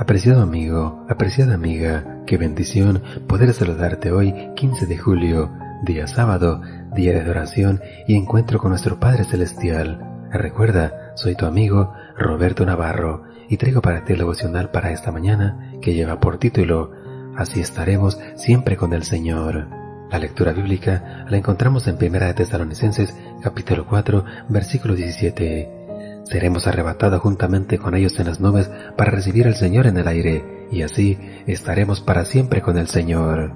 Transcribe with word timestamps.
Apreciado 0.00 0.40
amigo, 0.40 1.04
apreciada 1.10 1.52
amiga, 1.52 2.22
qué 2.26 2.38
bendición 2.38 3.02
poder 3.28 3.52
saludarte 3.52 4.10
hoy 4.10 4.34
15 4.56 4.86
de 4.86 4.96
julio, 4.96 5.52
día 5.82 6.06
sábado, 6.06 6.62
día 6.94 7.12
de 7.12 7.20
adoración 7.20 7.82
y 8.08 8.16
encuentro 8.16 8.58
con 8.58 8.70
nuestro 8.70 8.98
Padre 8.98 9.24
Celestial. 9.24 10.00
Recuerda, 10.32 11.12
soy 11.16 11.34
tu 11.34 11.44
amigo 11.44 11.92
Roberto 12.16 12.64
Navarro 12.64 13.24
y 13.50 13.58
traigo 13.58 13.82
para 13.82 14.02
ti 14.06 14.14
el 14.14 14.20
devocional 14.20 14.70
para 14.70 14.90
esta 14.90 15.12
mañana 15.12 15.74
que 15.82 15.92
lleva 15.92 16.18
por 16.18 16.38
título 16.38 16.92
Así 17.36 17.60
estaremos 17.60 18.18
siempre 18.36 18.78
con 18.78 18.94
el 18.94 19.02
Señor. 19.02 19.68
La 20.10 20.18
lectura 20.18 20.54
bíblica 20.54 21.26
la 21.28 21.36
encontramos 21.36 21.86
en 21.88 21.98
Primera 21.98 22.28
de 22.28 22.34
Tesalonicenses 22.34 23.14
capítulo 23.42 23.86
4 23.86 24.24
versículo 24.48 24.94
17 24.94 25.79
seremos 26.30 26.66
arrebatados 26.66 27.20
juntamente 27.20 27.78
con 27.78 27.94
ellos 27.94 28.18
en 28.20 28.28
las 28.28 28.40
nubes 28.40 28.70
para 28.96 29.10
recibir 29.10 29.46
al 29.46 29.56
Señor 29.56 29.86
en 29.86 29.96
el 29.96 30.06
aire, 30.06 30.66
y 30.70 30.82
así 30.82 31.18
estaremos 31.46 32.00
para 32.00 32.24
siempre 32.24 32.62
con 32.62 32.78
el 32.78 32.86
Señor. 32.86 33.52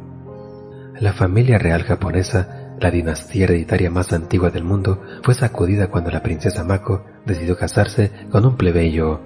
La 0.98 1.12
familia 1.12 1.58
real 1.58 1.84
japonesa, 1.84 2.74
la 2.80 2.90
dinastía 2.90 3.44
hereditaria 3.44 3.90
más 3.90 4.12
antigua 4.12 4.50
del 4.50 4.64
mundo, 4.64 5.02
fue 5.22 5.34
sacudida 5.34 5.86
cuando 5.88 6.10
la 6.10 6.22
princesa 6.22 6.64
Mako 6.64 7.04
decidió 7.24 7.56
casarse 7.56 8.10
con 8.30 8.44
un 8.44 8.56
plebeyo. 8.56 9.20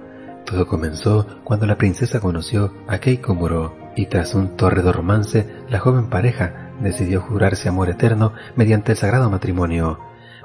Todo 0.45 0.67
comenzó 0.67 1.25
cuando 1.43 1.65
la 1.65 1.77
princesa 1.77 2.19
conoció 2.19 2.73
a 2.87 2.99
Keikomuro, 2.99 3.75
y 3.95 4.05
tras 4.05 4.35
un 4.35 4.55
torredo 4.57 4.93
romance, 4.93 5.47
la 5.69 5.79
joven 5.79 6.09
pareja 6.09 6.71
decidió 6.81 7.21
jurarse 7.21 7.67
amor 7.67 7.89
eterno 7.89 8.33
mediante 8.55 8.91
el 8.91 8.97
sagrado 8.97 9.29
matrimonio 9.29 9.99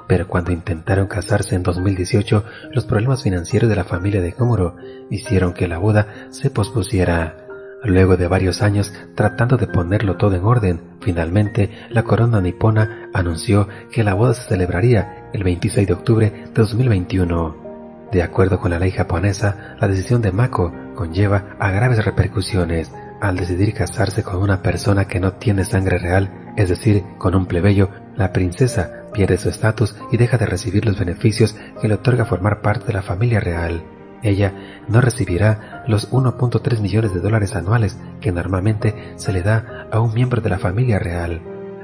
pero 0.07 0.27
cuando 0.27 0.51
intentaron 0.51 1.07
casarse 1.07 1.55
en 1.55 1.63
2018, 1.63 2.43
los 2.71 2.85
problemas 2.85 3.23
financieros 3.23 3.69
de 3.69 3.75
la 3.75 3.83
familia 3.83 4.21
de 4.21 4.33
Komuro 4.33 4.75
hicieron 5.09 5.53
que 5.53 5.67
la 5.67 5.77
boda 5.77 6.27
se 6.29 6.49
pospusiera. 6.49 7.37
Luego 7.83 8.17
de 8.17 8.27
varios 8.27 8.61
años 8.63 8.93
tratando 9.15 9.57
de 9.57 9.67
ponerlo 9.67 10.17
todo 10.17 10.35
en 10.35 10.43
orden, 10.43 10.81
finalmente 11.01 11.69
la 11.89 12.03
corona 12.03 12.41
nipona 12.41 13.09
anunció 13.13 13.67
que 13.91 14.03
la 14.03 14.15
boda 14.15 14.33
se 14.33 14.47
celebraría 14.47 15.29
el 15.33 15.43
26 15.43 15.87
de 15.87 15.93
octubre 15.93 16.31
de 16.31 16.51
2021. 16.53 18.09
De 18.11 18.23
acuerdo 18.23 18.59
con 18.59 18.71
la 18.71 18.79
ley 18.79 18.91
japonesa, 18.91 19.75
la 19.79 19.87
decisión 19.87 20.21
de 20.21 20.31
Mako 20.31 20.73
conlleva 20.95 21.55
a 21.59 21.69
graves 21.71 22.03
repercusiones 22.03 22.91
al 23.21 23.37
decidir 23.37 23.73
casarse 23.73 24.23
con 24.23 24.37
una 24.41 24.61
persona 24.61 25.05
que 25.05 25.19
no 25.19 25.33
tiene 25.33 25.65
sangre 25.65 25.97
real, 25.97 26.53
es 26.57 26.69
decir, 26.69 27.03
con 27.17 27.35
un 27.35 27.45
plebeyo, 27.45 27.89
la 28.15 28.31
princesa 28.31 29.04
pierde 29.15 29.37
su 29.37 29.49
estatus 29.49 29.95
y 30.11 30.17
deja 30.17 30.37
de 30.37 30.45
recibir 30.45 30.85
los 30.85 30.99
beneficios 30.99 31.55
que 31.81 31.87
le 31.87 31.95
otorga 31.95 32.25
formar 32.25 32.61
parte 32.61 32.87
de 32.87 32.93
la 32.93 33.01
familia 33.01 33.39
real. 33.39 33.83
Ella 34.21 34.53
no 34.87 35.01
recibirá 35.01 35.83
los 35.87 36.11
1.3 36.11 36.81
millones 36.81 37.13
de 37.13 37.21
dólares 37.21 37.55
anuales 37.55 37.97
que 38.19 38.31
normalmente 38.31 39.13
se 39.15 39.31
le 39.31 39.41
da 39.41 39.87
a 39.91 40.01
un 40.01 40.13
miembro 40.13 40.41
de 40.41 40.49
la 40.49 40.59
familia 40.59 40.99
real. 40.99 41.41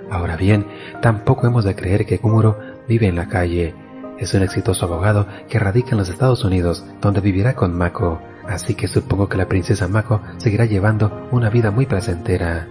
Ahora 0.09 0.35
bien, 0.35 0.67
tampoco 1.01 1.47
hemos 1.47 1.63
de 1.63 1.75
creer 1.75 2.05
que 2.05 2.19
Kumuro 2.19 2.59
vive 2.87 3.07
en 3.07 3.15
la 3.15 3.27
calle. 3.27 3.73
Es 4.19 4.33
un 4.33 4.43
exitoso 4.43 4.85
abogado 4.85 5.25
que 5.47 5.59
radica 5.59 5.91
en 5.91 5.99
los 5.99 6.09
Estados 6.09 6.43
Unidos, 6.43 6.85
donde 6.99 7.21
vivirá 7.21 7.55
con 7.55 7.77
Mako, 7.77 8.21
así 8.47 8.75
que 8.75 8.87
supongo 8.87 9.29
que 9.29 9.37
la 9.37 9.47
princesa 9.47 9.87
Mako 9.87 10.21
seguirá 10.37 10.65
llevando 10.65 11.29
una 11.31 11.49
vida 11.49 11.71
muy 11.71 11.85
placentera. 11.85 12.67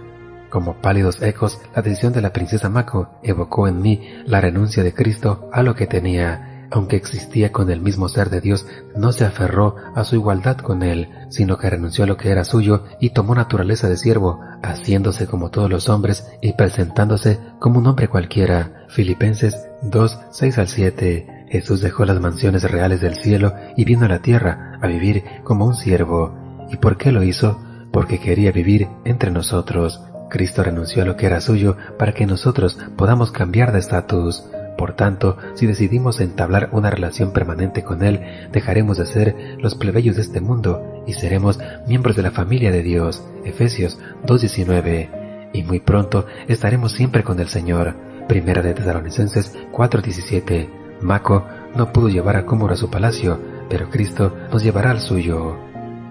Como 0.51 0.81
pálidos 0.81 1.21
ecos, 1.21 1.61
la 1.73 1.81
decisión 1.81 2.11
de 2.11 2.21
la 2.21 2.33
princesa 2.33 2.67
Mako 2.67 3.07
evocó 3.23 3.69
en 3.69 3.81
mí 3.81 4.01
la 4.25 4.41
renuncia 4.41 4.83
de 4.83 4.93
Cristo 4.93 5.49
a 5.53 5.63
lo 5.63 5.75
que 5.75 5.87
tenía. 5.87 6.67
Aunque 6.71 6.97
existía 6.97 7.53
con 7.53 7.71
el 7.71 7.79
mismo 7.79 8.09
ser 8.09 8.29
de 8.29 8.41
Dios, 8.41 8.67
no 8.93 9.13
se 9.13 9.23
aferró 9.23 9.77
a 9.95 10.03
su 10.03 10.15
igualdad 10.15 10.57
con 10.57 10.83
él, 10.83 11.09
sino 11.29 11.57
que 11.57 11.69
renunció 11.69 12.03
a 12.03 12.07
lo 12.07 12.17
que 12.17 12.31
era 12.31 12.43
suyo 12.43 12.83
y 12.99 13.11
tomó 13.11 13.33
naturaleza 13.33 13.87
de 13.87 13.95
siervo, 13.95 14.41
haciéndose 14.61 15.25
como 15.25 15.51
todos 15.51 15.69
los 15.69 15.87
hombres 15.87 16.27
y 16.41 16.51
presentándose 16.51 17.39
como 17.59 17.79
un 17.79 17.87
hombre 17.87 18.09
cualquiera. 18.09 18.85
Filipenses 18.89 19.69
2, 19.83 20.19
6 20.31 20.57
al 20.57 20.67
7. 20.67 21.45
Jesús 21.49 21.79
dejó 21.79 22.03
las 22.03 22.19
mansiones 22.19 22.69
reales 22.69 22.99
del 22.99 23.15
cielo 23.15 23.53
y 23.77 23.85
vino 23.85 24.03
a 24.03 24.09
la 24.09 24.19
tierra 24.19 24.77
a 24.81 24.87
vivir 24.87 25.23
como 25.45 25.65
un 25.65 25.75
siervo. 25.75 26.35
¿Y 26.69 26.75
por 26.75 26.97
qué 26.97 27.13
lo 27.13 27.23
hizo? 27.23 27.57
Porque 27.93 28.19
quería 28.19 28.51
vivir 28.51 28.89
entre 29.05 29.31
nosotros. 29.31 30.01
Cristo 30.31 30.63
renunció 30.63 31.03
a 31.03 31.05
lo 31.05 31.17
que 31.17 31.27
era 31.27 31.41
suyo 31.41 31.77
para 31.99 32.13
que 32.13 32.25
nosotros 32.25 32.79
podamos 32.95 33.31
cambiar 33.31 33.71
de 33.71 33.79
estatus. 33.79 34.43
Por 34.77 34.93
tanto, 34.95 35.37
si 35.53 35.67
decidimos 35.67 36.21
entablar 36.21 36.69
una 36.71 36.89
relación 36.89 37.33
permanente 37.33 37.83
con 37.83 38.01
Él, 38.01 38.21
dejaremos 38.51 38.97
de 38.97 39.05
ser 39.05 39.35
los 39.59 39.75
plebeyos 39.75 40.15
de 40.15 40.23
este 40.23 40.41
mundo 40.41 41.03
y 41.05 41.13
seremos 41.13 41.59
miembros 41.87 42.15
de 42.15 42.23
la 42.23 42.31
familia 42.31 42.71
de 42.71 42.81
Dios. 42.81 43.23
Efesios 43.43 43.99
2.19. 44.25 45.51
Y 45.53 45.63
muy 45.63 45.81
pronto 45.81 46.25
estaremos 46.47 46.93
siempre 46.93 47.23
con 47.23 47.39
el 47.39 47.49
Señor. 47.49 47.95
Primera 48.27 48.61
de 48.61 48.73
Tesalonicenses 48.73 49.53
4.17. 49.73 50.69
Maco 51.01 51.45
no 51.75 51.91
pudo 51.91 52.07
llevar 52.07 52.37
a 52.37 52.45
Cómoro 52.45 52.73
a 52.73 52.77
su 52.77 52.89
palacio, 52.89 53.39
pero 53.69 53.89
Cristo 53.89 54.35
nos 54.51 54.63
llevará 54.63 54.91
al 54.91 55.01
suyo. 55.01 55.70